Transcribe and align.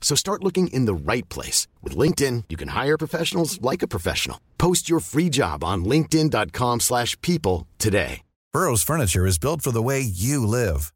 So 0.00 0.16
start 0.16 0.42
looking 0.42 0.66
in 0.68 0.86
the 0.86 0.94
right 1.12 1.28
place. 1.28 1.68
With 1.82 1.94
LinkedIn, 1.96 2.44
you 2.48 2.56
can 2.56 2.68
hire 2.68 2.98
professionals 2.98 3.62
like 3.62 3.82
a 3.84 3.88
professional. 3.88 4.40
Post 4.58 4.90
your 4.90 4.98
free 4.98 5.28
job 5.28 5.62
on 5.62 5.84
linkedin.com 5.84 6.80
slash 6.80 7.16
people 7.20 7.68
today. 7.78 8.22
Burrow's 8.52 8.82
furniture 8.82 9.26
is 9.26 9.38
built 9.38 9.62
for 9.62 9.70
the 9.70 9.80
way 9.80 10.00
you 10.00 10.44
live. 10.44 10.92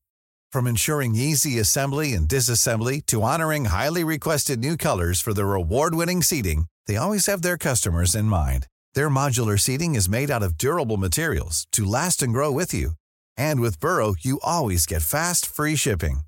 From 0.51 0.67
ensuring 0.67 1.15
easy 1.15 1.61
assembly 1.61 2.13
and 2.15 2.29
disassembly 2.29 3.05
to 3.07 3.23
honoring 3.23 3.67
highly 3.67 4.03
requested 4.03 4.59
new 4.59 4.77
colors 4.77 5.21
for 5.21 5.33
their 5.33 5.55
award-winning 5.55 6.21
seating, 6.23 6.67
they 6.87 6.97
always 6.97 7.27
have 7.27 7.43
their 7.43 7.57
customers 7.57 8.17
in 8.17 8.25
mind. 8.25 8.67
Their 8.95 9.09
modular 9.09 9.59
seating 9.59 9.95
is 9.95 10.09
made 10.09 10.33
out 10.33 10.43
of 10.43 10.59
durable 10.59 10.97
materials 10.97 11.69
to 11.73 11.85
last 11.85 12.23
and 12.23 12.33
grow 12.33 12.51
with 12.51 12.75
you. 12.75 12.95
And 13.37 13.61
with 13.61 13.79
Burrow, 13.79 14.17
you 14.21 14.41
always 14.43 14.85
get 14.85 15.03
fast, 15.03 15.47
free 15.47 15.77
shipping. 15.77 16.23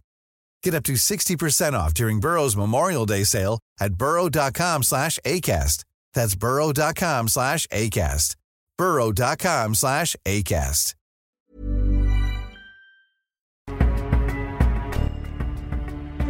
Get 0.67 0.75
up 0.75 0.83
to 0.87 0.95
60% 0.95 1.75
off 1.75 1.95
during 1.95 2.19
Burrow's 2.19 2.57
Memorial 2.57 3.07
Day 3.07 3.23
sale 3.23 3.61
at 3.79 3.95
burrow.com 3.95 4.83
slash 4.83 5.17
ACAST. 5.25 5.85
That's 6.13 6.35
burrow.com 6.35 7.29
slash 7.29 7.69
ACAST. 7.69 8.35
burrow.com 8.77 9.75
slash 9.77 10.17
ACAST. 10.27 10.95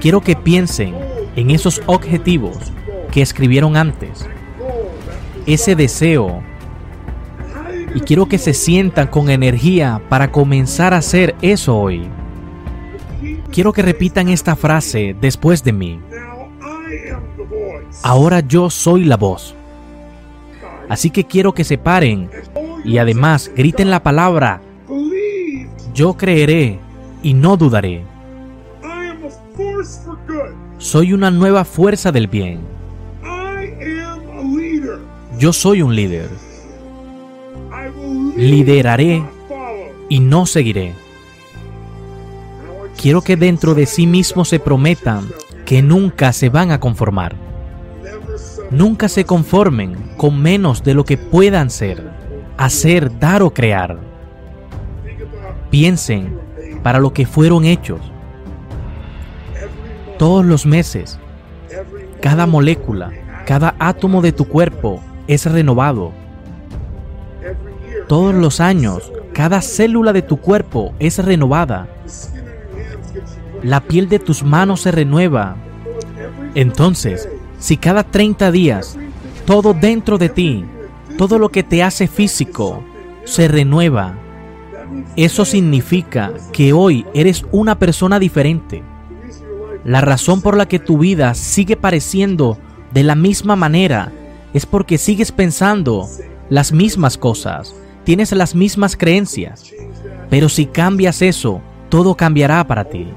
Quiero 0.03 0.21
que 0.21 0.37
piensen 0.37 0.95
en 1.35 1.51
esos 1.51 1.81
objetivos 1.87 2.59
que 3.11 3.23
escribieron 3.23 3.79
antes. 3.79 4.27
Ese 5.47 5.75
deseo 5.75 6.43
y 7.95 8.01
quiero 8.01 8.27
que 8.27 8.37
se 8.37 8.53
sientan 8.53 9.07
con 9.07 9.31
energía 9.31 10.03
para 10.11 10.31
comenzar 10.31 10.93
a 10.93 10.99
hacer 10.99 11.35
eso 11.41 11.79
hoy. 11.79 12.11
Quiero 13.57 13.73
que 13.73 13.81
repitan 13.81 14.29
esta 14.29 14.55
frase 14.55 15.17
después 15.19 15.65
de 15.65 15.73
mí. 15.73 15.99
Ahora 18.03 18.41
yo 18.41 18.69
soy 18.69 19.05
la 19.05 19.17
voz. 19.17 19.55
Así 20.91 21.09
que 21.09 21.25
quiero 21.25 21.55
que 21.55 21.65
se 21.65 21.79
paren 21.79 22.29
y 22.85 22.99
además 22.99 23.51
griten 23.57 23.89
la 23.89 24.03
palabra 24.03 24.61
yo 25.95 26.19
creeré 26.19 26.79
y 27.23 27.33
no 27.33 27.57
dudaré. 27.57 28.05
Soy 30.77 31.15
una 31.15 31.31
nueva 31.31 31.65
fuerza 31.65 32.13
del 32.13 32.27
bien. 32.27 32.61
Yo 35.39 35.55
soy 35.55 35.81
un 35.81 35.97
líder 35.97 36.29
lideraré 38.37 39.25
y 40.11 40.21
no 40.21 40.45
seguiré. 40.45 41.06
Quiero 43.01 43.23
que 43.23 43.37
dentro 43.37 43.75
de 43.75 43.87
sí 43.87 44.07
mismos 44.07 44.49
se 44.49 44.59
prometan 44.59 45.29
que 45.65 45.83
nunca 45.83 46.33
se 46.33 46.49
van 46.49 46.71
a 46.71 46.81
conformar. 46.81 47.37
Nunca 48.71 49.09
se 49.09 49.25
conformen 49.25 49.95
con 50.17 50.41
menos 50.41 50.83
de 50.83 50.95
lo 50.95 51.05
que 51.05 51.17
puedan 51.17 51.71
ser, 51.71 52.11
hacer, 52.57 53.19
dar 53.19 53.43
o 53.43 53.53
crear. 53.53 53.99
Piensen 55.71 56.39
para 56.83 56.99
lo 56.99 57.13
que 57.13 57.27
fueron 57.27 57.65
hechos. 57.65 58.01
Todos 60.19 60.45
los 60.45 60.67
meses, 60.67 61.19
cada 62.21 62.47
molécula, 62.47 63.13
cada 63.47 63.77
átomo 63.79 64.23
de 64.23 64.33
tu 64.33 64.49
cuerpo 64.49 65.01
es 65.29 65.45
renovado 65.47 66.13
todos 68.09 68.35
los 68.35 68.61
años, 68.61 69.13
cada 69.33 69.61
célula 69.61 70.13
de 70.13 70.23
tu 70.23 70.37
cuerpo 70.37 70.95
es 71.01 71.19
renovada. 71.19 71.89
La 73.67 73.81
piel 73.81 74.09
de 74.09 74.21
tus 74.21 74.45
manos 74.45 74.83
se 74.83 74.93
renueva. 74.93 75.57
Entonces, 76.55 77.29
si 77.59 77.77
cada 77.77 78.05
30 78.05 78.53
días, 78.53 78.97
todo 79.45 79.75
dentro 79.75 80.19
de 80.19 80.29
ti, 80.29 80.65
todo 81.19 81.41
lo 81.41 81.49
que 81.49 81.65
te 81.65 81.83
hace 81.83 82.07
físico, 82.07 82.85
se 83.25 83.49
renueva, 83.49 84.15
eso 85.17 85.45
significa 85.45 86.33
que 86.53 86.73
hoy 86.73 87.07
eres 87.13 87.45
una 87.51 87.77
persona 87.77 88.21
diferente. 88.21 88.85
La 89.85 90.01
razón 90.01 90.43
por 90.43 90.57
la 90.57 90.69
que 90.69 90.79
tu 90.79 90.99
vida 90.99 91.35
sigue 91.35 91.77
pareciendo 91.77 92.59
de 92.95 93.03
la 93.03 93.17
misma 93.17 93.57
manera 93.57 94.13
es 94.55 94.65
porque 94.65 94.97
sigues 94.97 95.33
pensando 95.33 96.09
las 96.51 96.71
mismas 96.71 97.19
cosas, 97.19 97.75
tienes 98.05 98.31
las 98.31 98.55
mismas 98.55 98.97
creencias, 98.97 99.73
pero 100.31 100.49
si 100.49 100.67
cambias 100.67 101.21
eso, 101.21 101.61
todo 101.89 102.17
cambiará 102.17 102.65
para 102.65 102.85
ti. 102.85 103.09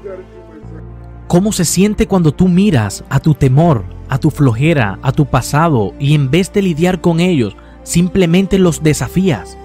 ¿Cómo 1.30 1.52
se 1.52 1.64
siente 1.64 2.08
cuando 2.08 2.32
tú 2.32 2.48
miras 2.48 3.04
a 3.08 3.20
tu 3.20 3.34
temor, 3.34 3.84
a 4.08 4.18
tu 4.18 4.32
flojera, 4.32 4.98
a 5.00 5.12
tu 5.12 5.26
pasado 5.26 5.94
y 6.00 6.16
en 6.16 6.28
vez 6.28 6.52
de 6.52 6.60
lidiar 6.60 7.00
con 7.00 7.20
ellos, 7.20 7.54
simplemente 7.84 8.58
los 8.58 8.82
desafías? 8.82 9.56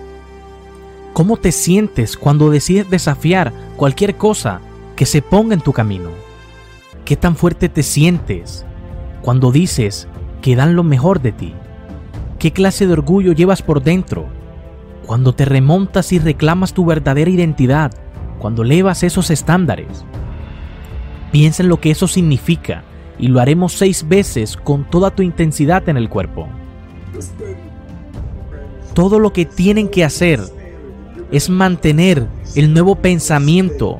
¿Cómo 1.13 1.37
te 1.37 1.51
sientes 1.51 2.17
cuando 2.17 2.51
decides 2.51 2.87
desafiar 2.91 3.51
cualquier 3.77 4.15
cosa 4.15 4.61
que 4.95 5.07
se 5.07 5.23
ponga 5.23 5.55
en 5.55 5.61
tu 5.61 5.73
camino? 5.73 6.11
¿Qué 7.03 7.15
tan 7.15 7.35
fuerte 7.35 7.67
te 7.67 7.81
sientes 7.81 8.63
cuando 9.23 9.51
dices 9.51 10.07
que 10.43 10.55
dan 10.55 10.75
lo 10.75 10.83
mejor 10.83 11.19
de 11.19 11.31
ti? 11.31 11.55
¿Qué 12.37 12.53
clase 12.53 12.85
de 12.85 12.93
orgullo 12.93 13.31
llevas 13.31 13.63
por 13.63 13.81
dentro 13.81 14.27
cuando 15.07 15.33
te 15.33 15.45
remontas 15.45 16.11
y 16.11 16.19
reclamas 16.19 16.75
tu 16.75 16.85
verdadera 16.85 17.31
identidad, 17.31 17.91
cuando 18.37 18.61
elevas 18.61 19.01
esos 19.01 19.31
estándares. 19.31 20.05
Piensa 21.31 21.63
en 21.63 21.69
lo 21.69 21.79
que 21.79 21.91
eso 21.91 22.07
significa 22.07 22.83
y 23.17 23.27
lo 23.27 23.39
haremos 23.39 23.73
seis 23.73 24.07
veces 24.07 24.57
con 24.57 24.83
toda 24.89 25.11
tu 25.11 25.21
intensidad 25.23 25.87
en 25.89 25.97
el 25.97 26.09
cuerpo. 26.09 26.47
Todo 28.93 29.19
lo 29.19 29.33
que 29.33 29.45
tienen 29.45 29.89
que 29.89 30.03
hacer 30.03 30.41
es 31.31 31.49
mantener 31.49 32.27
el 32.55 32.73
nuevo 32.73 32.95
pensamiento 32.95 33.99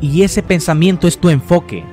y 0.00 0.22
ese 0.22 0.42
pensamiento 0.42 1.08
es 1.08 1.18
tu 1.18 1.28
enfoque. 1.28 1.84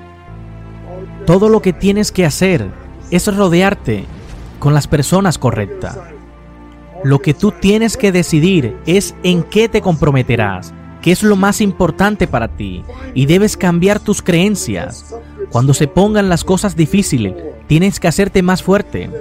Todo 1.26 1.50
lo 1.50 1.62
que 1.62 1.74
tienes 1.74 2.12
que 2.12 2.26
hacer 2.26 2.70
es 3.10 3.36
rodearte 3.36 4.06
con 4.60 4.74
las 4.74 4.88
personas 4.88 5.38
correctas. 5.38 5.98
Lo 7.04 7.20
que 7.20 7.34
tú 7.34 7.52
tienes 7.52 7.98
que 7.98 8.12
decidir 8.12 8.78
es 8.86 9.16
en 9.24 9.44
qué 9.44 9.70
te 9.70 9.82
comprometerás, 9.82 10.74
qué 11.06 11.12
es 11.12 11.22
lo 11.22 11.36
más 11.36 11.62
importante 11.62 12.26
para 12.26 12.48
ti, 12.48 12.82
y 13.14 13.28
debes 13.28 13.58
cambiar 13.58 14.00
tus 14.00 14.24
creencias. 14.24 15.16
Cuando 15.52 15.76
se 15.76 15.88
pongan 15.88 16.30
las 16.30 16.44
cosas 16.44 16.76
difíciles, 16.76 17.36
tienes 17.68 18.00
que 18.00 18.08
hacerte 18.08 18.42
más 18.42 18.64
fuerte. 18.64 19.12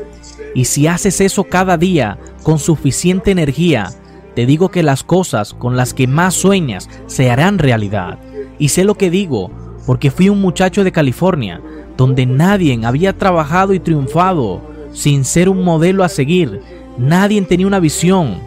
Y 0.54 0.64
si 0.64 0.86
haces 0.86 1.20
eso 1.20 1.44
cada 1.44 1.76
día 1.76 2.16
con 2.42 2.58
suficiente 2.58 3.32
energía, 3.32 3.92
te 4.34 4.46
digo 4.46 4.70
que 4.70 4.82
las 4.82 5.04
cosas 5.04 5.52
con 5.52 5.76
las 5.76 5.92
que 5.92 6.06
más 6.06 6.32
sueñas 6.32 6.88
se 7.06 7.31
harán 7.31 7.58
realidad. 7.58 8.19
Y 8.58 8.70
sé 8.70 8.84
lo 8.84 8.94
que 8.94 9.10
digo, 9.10 9.50
porque 9.84 10.10
fui 10.10 10.30
un 10.30 10.40
muchacho 10.40 10.84
de 10.84 10.92
California, 10.92 11.60
donde 11.98 12.25
nadie 12.25 12.80
había 12.82 13.12
trabajado 13.19 13.75
y 13.75 13.80
triunfado 13.80 14.62
sin 14.94 15.26
ser 15.26 15.50
un 15.50 15.62
modelo 15.62 16.02
a 16.02 16.08
seguir 16.08 16.62
Nadie 16.96 17.42
tenía 17.42 17.66
una 17.66 17.80
visión 17.80 18.38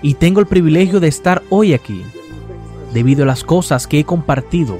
y 0.00 0.14
tengo 0.14 0.38
el 0.38 0.46
privilegio 0.46 1.00
de 1.00 1.08
estar 1.08 1.42
hoy 1.50 1.74
aquí 1.74 2.04
debido 2.94 3.24
a 3.24 3.26
las 3.26 3.44
cosas 3.44 3.86
que 3.86 3.98
he 3.98 4.04
compartido. 4.04 4.78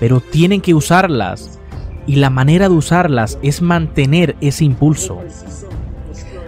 Pero 0.00 0.20
tienen 0.20 0.62
que 0.62 0.74
usarlas 0.74 1.58
y 2.06 2.16
la 2.16 2.30
manera 2.30 2.70
de 2.70 2.74
usarlas 2.74 3.38
es 3.42 3.60
mantener 3.60 4.36
ese 4.40 4.64
impulso. 4.64 5.18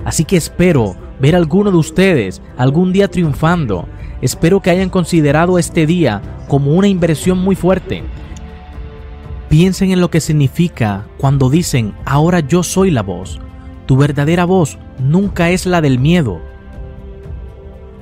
Así 0.04 0.24
que 0.24 0.38
espero 0.38 0.96
ver 1.20 1.34
a 1.34 1.38
alguno 1.38 1.70
de 1.70 1.76
ustedes 1.76 2.40
algún 2.56 2.92
día 2.92 3.08
triunfando 3.08 3.86
espero 4.22 4.60
que 4.60 4.70
hayan 4.70 4.90
considerado 4.90 5.58
este 5.58 5.86
día 5.86 6.22
como 6.48 6.72
una 6.72 6.88
inversión 6.88 7.38
muy 7.38 7.56
fuerte. 7.56 8.02
Piensen 9.48 9.90
en 9.90 10.00
lo 10.00 10.10
que 10.10 10.20
significa 10.20 11.06
cuando 11.18 11.50
dicen, 11.50 11.94
ahora 12.04 12.40
yo 12.40 12.62
soy 12.62 12.90
la 12.90 13.02
voz. 13.02 13.40
Tu 13.86 13.96
verdadera 13.96 14.44
voz 14.44 14.78
nunca 14.98 15.50
es 15.50 15.66
la 15.66 15.80
del 15.80 15.98
miedo. 15.98 16.40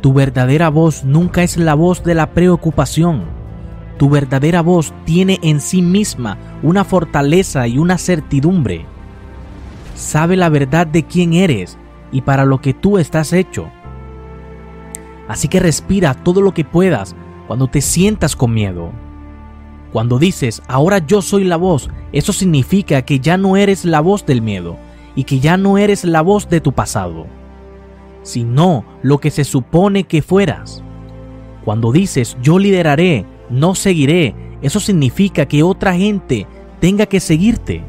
Tu 0.01 0.13
verdadera 0.13 0.69
voz 0.69 1.05
nunca 1.05 1.43
es 1.43 1.57
la 1.57 1.75
voz 1.75 2.05
de 2.05 2.15
la 2.15 2.31
preocupación. 2.31 3.25
Tu 3.99 4.09
verdadera 4.09 4.63
voz 4.63 4.95
tiene 5.05 5.41
en 5.43 5.61
sí 5.61 5.83
misma 5.83 6.39
una 6.63 6.85
fortaleza 6.85 7.67
y 7.67 7.79
una 7.79 7.99
certidumbre. 7.99 8.87
Sabe 9.97 10.37
la 10.37 10.49
verdad 10.49 10.87
de 10.87 11.03
quién 11.03 11.33
eres 11.33 11.77
y 12.13 12.21
para 12.21 12.45
lo 12.45 12.61
que 12.61 12.75
tú 12.75 12.99
estás 12.99 13.33
hecho. 13.33 13.69
Así 15.27 15.49
que 15.49 15.59
respira 15.59 16.15
todo 16.15 16.41
lo 16.43 16.55
que 16.55 16.65
puedas 16.65 17.17
cuando 17.49 17.67
te 17.67 17.81
sientas 17.81 18.37
con 18.37 18.55
miedo. 18.55 18.93
Cuando 19.93 20.19
dices, 20.19 20.63
ahora 20.69 20.99
yo 20.99 21.23
soy 21.23 21.45
la 21.45 21.57
voz, 21.57 21.91
eso 22.13 22.33
significa 22.33 23.03
que 23.03 23.19
ya 23.19 23.37
no 23.37 23.57
eres 23.57 23.85
la 23.85 24.01
voz 24.01 24.25
del 24.25 24.43
miedo 24.43 24.79
y 25.17 25.25
que 25.25 25.41
ya 25.41 25.57
no 25.57 25.77
eres 25.77 26.05
la 26.05 26.21
voz 26.21 26.49
de 26.49 26.61
tu 26.61 26.73
pasado, 26.73 27.27
sino 28.29 28.85
lo 29.03 29.19
que 29.19 29.31
se 29.31 29.43
supone 29.43 30.05
que 30.05 30.21
fueras. 30.21 30.83
Cuando 31.65 31.93
dices, 31.93 32.37
yo 32.43 32.59
lideraré, 32.59 33.25
no 33.49 33.75
seguiré, 33.75 34.35
eso 34.61 34.81
significa 34.81 35.47
que 35.47 35.63
otra 35.63 35.95
gente 35.95 36.47
tenga 36.79 37.07
que 37.07 37.21
seguirte. 37.21 37.83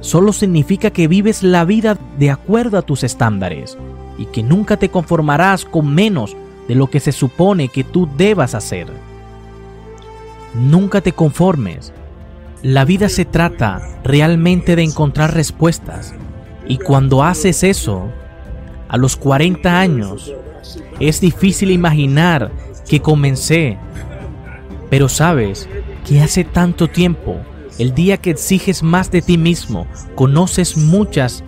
Solo 0.00 0.32
significa 0.32 0.90
que 0.90 1.06
vives 1.06 1.44
la 1.44 1.64
vida 1.64 1.96
de 2.18 2.30
acuerdo 2.32 2.76
a 2.76 2.82
tus 2.82 3.04
estándares 3.04 3.78
y 4.18 4.26
que 4.26 4.42
nunca 4.42 4.76
te 4.76 4.88
conformarás 4.88 5.64
con 5.64 5.94
menos 5.94 6.36
de 6.66 6.74
lo 6.74 6.88
que 6.88 6.98
se 6.98 7.12
supone 7.12 7.68
que 7.68 7.84
tú 7.84 8.08
debas 8.16 8.56
hacer. 8.56 8.88
Nunca 10.54 11.00
te 11.02 11.12
conformes. 11.12 11.92
La 12.64 12.84
vida 12.84 13.08
se 13.08 13.24
trata 13.24 13.80
realmente 14.02 14.74
de 14.74 14.82
encontrar 14.82 15.34
respuestas. 15.34 16.14
Y 16.66 16.78
cuando 16.78 17.22
haces 17.22 17.62
eso, 17.62 18.08
a 18.88 18.96
los 18.96 19.16
40 19.16 19.80
años, 19.80 20.32
es 21.00 21.20
difícil 21.20 21.70
imaginar 21.70 22.50
que 22.88 23.00
comencé. 23.00 23.78
Pero 24.90 25.08
sabes 25.08 25.68
que 26.06 26.20
hace 26.20 26.44
tanto 26.44 26.88
tiempo, 26.88 27.36
el 27.78 27.94
día 27.94 28.16
que 28.16 28.30
exiges 28.30 28.82
más 28.82 29.10
de 29.10 29.22
ti 29.22 29.38
mismo, 29.38 29.86
conoces 30.14 30.76
muchas 30.76 31.44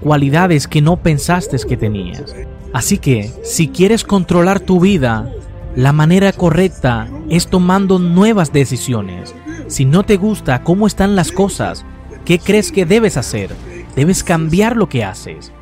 cualidades 0.00 0.68
que 0.68 0.80
no 0.80 0.96
pensaste 0.96 1.56
que 1.68 1.76
tenías. 1.76 2.34
Así 2.72 2.98
que, 2.98 3.32
si 3.42 3.68
quieres 3.68 4.04
controlar 4.04 4.60
tu 4.60 4.80
vida, 4.80 5.30
la 5.74 5.92
manera 5.92 6.32
correcta 6.32 7.08
es 7.28 7.48
tomando 7.48 7.98
nuevas 7.98 8.52
decisiones. 8.52 9.34
Si 9.66 9.84
no 9.84 10.04
te 10.04 10.16
gusta 10.16 10.62
cómo 10.62 10.86
están 10.86 11.16
las 11.16 11.32
cosas, 11.32 11.84
¿qué 12.24 12.38
crees 12.38 12.72
que 12.72 12.86
debes 12.86 13.16
hacer? 13.16 13.50
Debes 13.96 14.22
cambiar 14.22 14.76
lo 14.76 14.88
que 14.88 15.04
haces. 15.04 15.52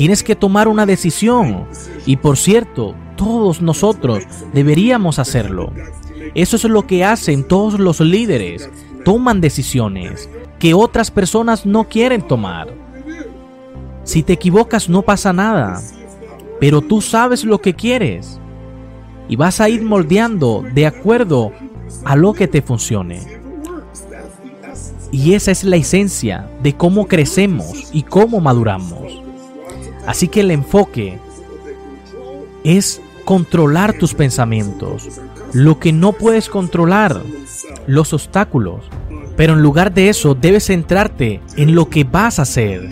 Tienes 0.00 0.22
que 0.22 0.34
tomar 0.34 0.66
una 0.66 0.86
decisión. 0.86 1.66
Y 2.06 2.16
por 2.16 2.38
cierto, 2.38 2.94
todos 3.16 3.60
nosotros 3.60 4.24
deberíamos 4.54 5.18
hacerlo. 5.18 5.72
Eso 6.34 6.56
es 6.56 6.64
lo 6.64 6.86
que 6.86 7.04
hacen 7.04 7.44
todos 7.46 7.78
los 7.78 8.00
líderes. 8.00 8.70
Toman 9.04 9.42
decisiones 9.42 10.30
que 10.58 10.72
otras 10.72 11.10
personas 11.10 11.66
no 11.66 11.84
quieren 11.84 12.22
tomar. 12.22 12.72
Si 14.04 14.22
te 14.22 14.32
equivocas 14.32 14.88
no 14.88 15.02
pasa 15.02 15.32
nada 15.34 15.82
pero 16.60 16.82
tú 16.82 17.00
sabes 17.00 17.44
lo 17.44 17.60
que 17.60 17.74
quieres 17.74 18.38
y 19.28 19.36
vas 19.36 19.60
a 19.60 19.68
ir 19.68 19.82
moldeando 19.82 20.62
de 20.74 20.86
acuerdo 20.86 21.52
a 22.04 22.14
lo 22.14 22.34
que 22.34 22.46
te 22.46 22.60
funcione. 22.62 23.20
Y 25.10 25.32
esa 25.32 25.50
es 25.50 25.64
la 25.64 25.76
esencia 25.76 26.48
de 26.62 26.76
cómo 26.76 27.08
crecemos 27.08 27.88
y 27.92 28.02
cómo 28.02 28.40
maduramos. 28.40 29.19
Así 30.06 30.28
que 30.28 30.40
el 30.40 30.50
enfoque 30.50 31.18
es 32.64 33.00
controlar 33.24 33.92
tus 33.92 34.14
pensamientos, 34.14 35.20
lo 35.52 35.78
que 35.78 35.92
no 35.92 36.12
puedes 36.12 36.48
controlar, 36.48 37.22
los 37.86 38.12
obstáculos. 38.12 38.84
Pero 39.36 39.54
en 39.54 39.62
lugar 39.62 39.92
de 39.92 40.08
eso 40.08 40.34
debes 40.34 40.66
centrarte 40.66 41.40
en 41.56 41.74
lo 41.74 41.88
que 41.88 42.04
vas 42.04 42.38
a 42.38 42.42
hacer, 42.42 42.90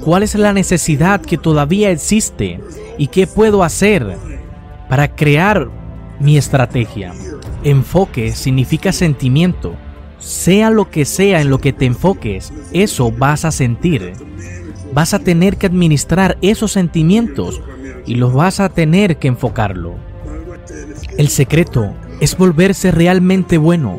cuál 0.00 0.22
es 0.22 0.34
la 0.34 0.52
necesidad 0.52 1.20
que 1.20 1.38
todavía 1.38 1.90
existe 1.90 2.60
y 2.98 3.08
qué 3.08 3.26
puedo 3.26 3.62
hacer 3.62 4.16
para 4.88 5.14
crear 5.14 5.68
mi 6.18 6.36
estrategia. 6.36 7.12
Enfoque 7.62 8.32
significa 8.32 8.92
sentimiento. 8.92 9.74
Sea 10.18 10.70
lo 10.70 10.90
que 10.90 11.04
sea 11.04 11.40
en 11.40 11.50
lo 11.50 11.58
que 11.58 11.72
te 11.72 11.84
enfoques, 11.84 12.52
eso 12.72 13.10
vas 13.12 13.44
a 13.44 13.50
sentir. 13.50 14.12
Vas 14.94 15.12
a 15.12 15.18
tener 15.18 15.56
que 15.56 15.66
administrar 15.66 16.38
esos 16.40 16.70
sentimientos 16.70 17.60
y 18.06 18.14
los 18.14 18.32
vas 18.32 18.60
a 18.60 18.68
tener 18.68 19.18
que 19.18 19.26
enfocarlo. 19.26 19.96
El 21.18 21.28
secreto 21.28 21.92
es 22.20 22.38
volverse 22.38 22.92
realmente 22.92 23.58
bueno 23.58 23.98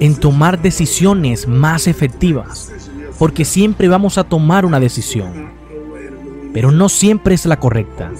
en 0.00 0.16
tomar 0.16 0.60
decisiones 0.60 1.46
más 1.46 1.86
efectivas, 1.86 2.72
porque 3.20 3.44
siempre 3.44 3.86
vamos 3.86 4.18
a 4.18 4.24
tomar 4.24 4.66
una 4.66 4.80
decisión, 4.80 5.52
pero 6.52 6.72
no 6.72 6.88
siempre 6.88 7.36
es 7.36 7.46
la 7.46 7.60
correcta. 7.60 8.10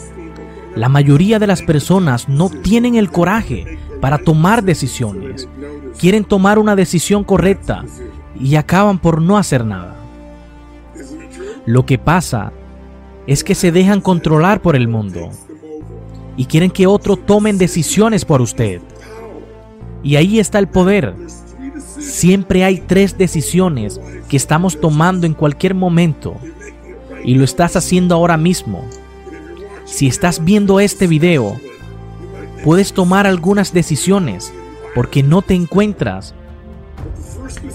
La 0.76 0.88
mayoría 0.88 1.40
de 1.40 1.48
las 1.48 1.60
personas 1.60 2.28
no 2.28 2.48
tienen 2.50 2.94
el 2.94 3.10
coraje 3.10 3.78
para 4.00 4.18
tomar 4.18 4.62
decisiones. 4.62 5.48
Quieren 5.98 6.24
tomar 6.24 6.60
una 6.60 6.76
decisión 6.76 7.24
correcta 7.24 7.84
y 8.38 8.54
acaban 8.54 8.98
por 8.98 9.20
no 9.20 9.36
hacer 9.38 9.64
nada. 9.64 10.01
Lo 11.66 11.86
que 11.86 11.98
pasa 11.98 12.52
es 13.26 13.44
que 13.44 13.54
se 13.54 13.70
dejan 13.70 14.00
controlar 14.00 14.60
por 14.62 14.74
el 14.74 14.88
mundo 14.88 15.30
y 16.36 16.46
quieren 16.46 16.70
que 16.70 16.86
otros 16.86 17.24
tomen 17.24 17.58
decisiones 17.58 18.24
por 18.24 18.40
usted. 18.40 18.80
Y 20.02 20.16
ahí 20.16 20.40
está 20.40 20.58
el 20.58 20.68
poder. 20.68 21.14
Siempre 21.98 22.64
hay 22.64 22.78
tres 22.78 23.16
decisiones 23.16 24.00
que 24.28 24.36
estamos 24.36 24.80
tomando 24.80 25.26
en 25.26 25.34
cualquier 25.34 25.74
momento 25.74 26.34
y 27.24 27.34
lo 27.34 27.44
estás 27.44 27.76
haciendo 27.76 28.14
ahora 28.14 28.36
mismo. 28.36 28.84
Si 29.84 30.08
estás 30.08 30.42
viendo 30.44 30.80
este 30.80 31.06
video, 31.06 31.56
puedes 32.64 32.92
tomar 32.92 33.26
algunas 33.26 33.72
decisiones 33.72 34.52
porque 34.94 35.22
no 35.22 35.42
te 35.42 35.54
encuentras. 35.54 36.34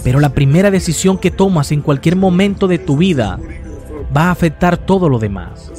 Pero 0.04 0.20
la 0.20 0.34
primera 0.34 0.72
decisión 0.72 1.18
que 1.18 1.32
tomas 1.32 1.72
en 1.72 1.82
cualquier 1.82 2.16
momento 2.16 2.68
de 2.68 2.80
tu 2.80 2.98
vida 2.98 3.40
va 4.16 4.26
a 4.26 4.32
afectar 4.32 4.78
todo 4.78 5.10
lo 5.10 5.20
demás. 5.20 5.72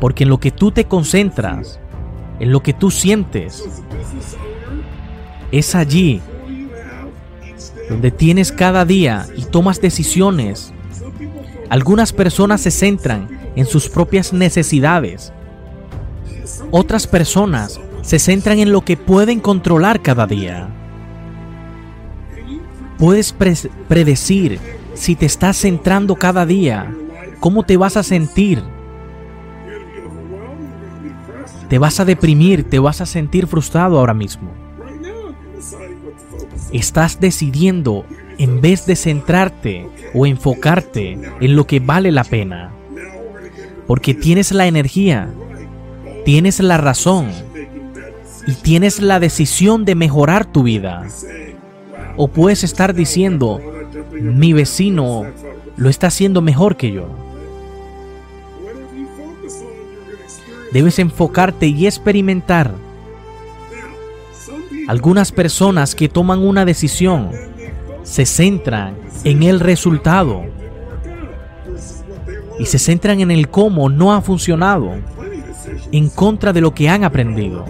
Porque 0.00 0.24
en 0.24 0.30
lo 0.30 0.38
que 0.38 0.50
tú 0.50 0.70
te 0.70 0.84
concentras, 0.84 1.80
en 2.38 2.52
lo 2.52 2.62
que 2.62 2.72
tú 2.72 2.90
sientes, 2.90 3.64
es 5.50 5.74
allí 5.74 6.20
donde 7.88 8.10
tienes 8.10 8.52
cada 8.52 8.84
día 8.84 9.26
y 9.36 9.44
tomas 9.44 9.80
decisiones. 9.80 10.72
Algunas 11.70 12.12
personas 12.12 12.60
se 12.60 12.70
centran 12.70 13.28
en 13.56 13.66
sus 13.66 13.88
propias 13.88 14.32
necesidades. 14.32 15.32
Otras 16.70 17.06
personas 17.06 17.80
se 18.02 18.18
centran 18.18 18.58
en 18.58 18.72
lo 18.72 18.82
que 18.82 18.96
pueden 18.96 19.40
controlar 19.40 20.02
cada 20.02 20.26
día. 20.26 20.68
Puedes 22.98 23.34
predecir 23.88 24.60
si 24.96 25.14
te 25.14 25.26
estás 25.26 25.56
centrando 25.56 26.16
cada 26.16 26.44
día, 26.44 26.92
cómo 27.38 27.62
te 27.62 27.76
vas 27.76 27.96
a 27.96 28.02
sentir. 28.02 28.62
Te 31.68 31.78
vas 31.78 32.00
a 32.00 32.04
deprimir, 32.04 32.64
te 32.64 32.78
vas 32.78 33.00
a 33.00 33.06
sentir 33.06 33.46
frustrado 33.46 33.98
ahora 33.98 34.14
mismo. 34.14 34.50
Estás 36.72 37.20
decidiendo 37.20 38.04
en 38.38 38.60
vez 38.60 38.86
de 38.86 38.96
centrarte 38.96 39.88
o 40.14 40.26
enfocarte 40.26 41.18
en 41.40 41.56
lo 41.56 41.66
que 41.66 41.80
vale 41.80 42.10
la 42.10 42.24
pena 42.24 42.72
porque 43.86 44.14
tienes 44.14 44.52
la 44.52 44.66
energía, 44.66 45.28
tienes 46.24 46.60
la 46.60 46.76
razón 46.76 47.30
y 48.46 48.52
tienes 48.54 49.00
la 49.00 49.20
decisión 49.20 49.84
de 49.84 49.94
mejorar 49.94 50.44
tu 50.44 50.64
vida. 50.64 51.06
O 52.16 52.28
puedes 52.28 52.64
estar 52.64 52.94
diciendo, 52.94 53.60
mi 54.20 54.52
vecino 54.52 55.24
lo 55.76 55.88
está 55.88 56.08
haciendo 56.08 56.42
mejor 56.42 56.76
que 56.76 56.92
yo. 56.92 57.06
Debes 60.72 60.98
enfocarte 60.98 61.66
y 61.66 61.86
experimentar. 61.86 62.72
Algunas 64.88 65.32
personas 65.32 65.94
que 65.94 66.08
toman 66.08 66.40
una 66.40 66.64
decisión 66.64 67.30
se 68.02 68.24
centran 68.24 68.94
en 69.24 69.42
el 69.42 69.60
resultado 69.60 70.44
y 72.58 72.66
se 72.66 72.78
centran 72.78 73.20
en 73.20 73.30
el 73.30 73.48
cómo 73.48 73.88
no 73.88 74.14
ha 74.14 74.22
funcionado, 74.22 74.92
en 75.92 76.08
contra 76.08 76.52
de 76.52 76.60
lo 76.60 76.72
que 76.72 76.88
han 76.88 77.04
aprendido. 77.04 77.64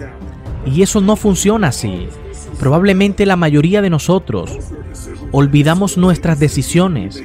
Y 0.65 0.81
eso 0.81 1.01
no 1.01 1.15
funciona 1.15 1.69
así. 1.69 2.07
Probablemente 2.59 3.25
la 3.25 3.35
mayoría 3.35 3.81
de 3.81 3.89
nosotros 3.89 4.57
olvidamos 5.31 5.97
nuestras 5.97 6.39
decisiones 6.39 7.23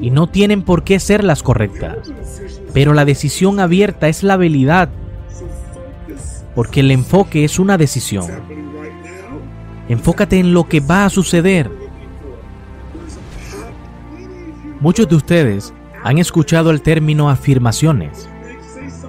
y 0.00 0.10
no 0.10 0.26
tienen 0.26 0.62
por 0.62 0.84
qué 0.84 1.00
ser 1.00 1.24
las 1.24 1.42
correctas. 1.42 1.96
Pero 2.72 2.94
la 2.94 3.04
decisión 3.04 3.60
abierta 3.60 4.08
es 4.08 4.22
la 4.22 4.34
habilidad, 4.34 4.88
porque 6.54 6.80
el 6.80 6.90
enfoque 6.90 7.44
es 7.44 7.58
una 7.58 7.78
decisión. 7.78 8.26
Enfócate 9.88 10.38
en 10.38 10.52
lo 10.52 10.68
que 10.68 10.80
va 10.80 11.04
a 11.06 11.10
suceder. 11.10 11.70
Muchos 14.80 15.08
de 15.08 15.16
ustedes 15.16 15.72
han 16.04 16.18
escuchado 16.18 16.70
el 16.70 16.82
término 16.82 17.30
afirmaciones. 17.30 18.28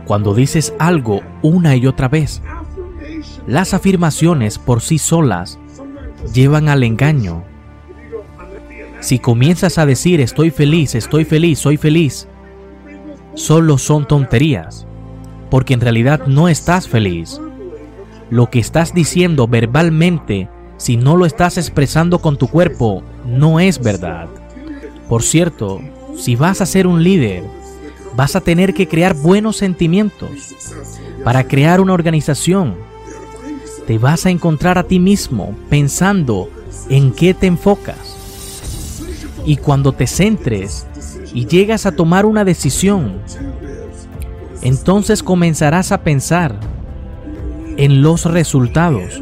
Cuando 0.06 0.34
dices 0.34 0.74
algo 0.80 1.22
una 1.42 1.76
y 1.76 1.86
otra 1.86 2.08
vez, 2.08 2.42
las 3.46 3.74
afirmaciones 3.74 4.58
por 4.58 4.82
sí 4.82 4.98
solas 4.98 5.60
llevan 6.34 6.70
al 6.70 6.84
engaño. 6.84 7.44
Si 9.02 9.18
comienzas 9.20 9.78
a 9.78 9.86
decir 9.86 10.20
estoy 10.20 10.52
feliz, 10.52 10.94
estoy 10.94 11.24
feliz, 11.24 11.60
soy 11.60 11.78
feliz, 11.78 12.28
solo 13.34 13.78
son 13.78 14.06
tonterías, 14.06 14.86
porque 15.50 15.74
en 15.74 15.82
realidad 15.82 16.28
no 16.28 16.50
estás 16.50 16.88
feliz. 16.88 17.40
Lo 18.30 18.50
que 18.50 18.60
estás 18.60 18.94
diciendo 18.94 19.48
verbalmente, 19.48 20.50
si 20.78 20.98
no 20.98 21.16
lo 21.16 21.26
estás 21.26 21.58
expresando 21.58 22.20
con 22.20 22.38
tu 22.38 22.48
cuerpo, 22.48 23.04
no 23.26 23.60
es 23.60 23.80
verdad. 23.80 24.28
Por 25.08 25.24
cierto, 25.24 25.82
si 26.18 26.36
vas 26.36 26.62
a 26.62 26.66
ser 26.66 26.86
un 26.86 27.02
líder, 27.02 27.44
vas 28.16 28.36
a 28.36 28.42
tener 28.42 28.74
que 28.74 28.88
crear 28.88 29.16
buenos 29.16 29.56
sentimientos. 29.56 30.30
Para 31.24 31.46
crear 31.46 31.80
una 31.80 31.94
organización, 31.94 32.76
te 33.88 33.98
vas 33.98 34.26
a 34.26 34.30
encontrar 34.30 34.78
a 34.78 34.84
ti 34.84 35.00
mismo 35.00 35.56
pensando 35.70 36.50
en 36.90 37.12
qué 37.12 37.34
te 37.34 37.48
enfocas. 37.48 38.09
Y 39.46 39.58
cuando 39.58 39.94
te 39.94 40.08
centres 40.08 40.86
y 41.34 41.46
llegas 41.46 41.86
a 41.86 41.92
tomar 41.92 42.26
una 42.26 42.44
decisión, 42.44 43.20
entonces 44.62 45.24
comenzarás 45.24 45.92
a 45.92 46.04
pensar 46.04 46.60
en 47.78 48.02
los 48.02 48.26
resultados 48.26 49.22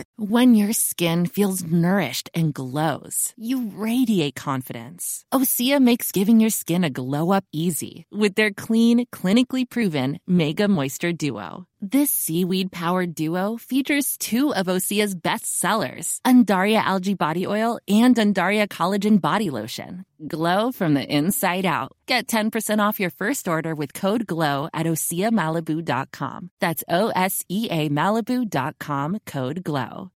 When 0.17 0.55
your 0.55 0.73
skin 0.73 1.25
feels 1.25 1.63
nourished 1.63 2.29
and 2.35 2.53
glows, 2.53 3.33
you 3.37 3.71
radiate 3.73 4.35
confidence. 4.35 5.25
Osea 5.33 5.79
makes 5.81 6.11
giving 6.11 6.39
your 6.39 6.49
skin 6.49 6.83
a 6.83 6.89
glow 6.89 7.31
up 7.31 7.45
easy 7.51 8.05
with 8.11 8.35
their 8.35 8.51
clean, 8.51 9.05
clinically 9.07 9.69
proven 9.69 10.19
Mega 10.27 10.67
Moisture 10.67 11.13
Duo. 11.13 11.65
This 11.81 12.11
seaweed 12.11 12.71
powered 12.71 13.15
duo 13.15 13.57
features 13.57 14.15
two 14.19 14.53
of 14.53 14.67
Osea's 14.67 15.15
best 15.15 15.59
sellers, 15.59 16.21
Undaria 16.23 16.81
Algae 16.83 17.15
Body 17.15 17.47
Oil 17.47 17.79
and 17.87 18.15
Undaria 18.15 18.67
Collagen 18.67 19.19
Body 19.19 19.49
Lotion. 19.49 20.05
Glow 20.27 20.71
from 20.71 20.93
the 20.93 21.03
inside 21.03 21.65
out. 21.65 21.91
Get 22.05 22.27
10% 22.27 22.79
off 22.79 22.99
your 22.99 23.09
first 23.09 23.47
order 23.47 23.73
with 23.73 23.93
code 23.93 24.27
GLOW 24.27 24.69
at 24.73 24.85
OseaMalibu.com. 24.85 26.49
That's 26.59 26.83
O 26.89 27.09
S 27.15 27.43
E 27.49 27.67
A 27.71 27.89
Malibu.com 27.89 29.19
code 29.25 29.63
GLOW. 29.63 30.11